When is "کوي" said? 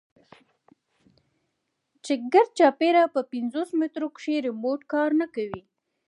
5.35-5.61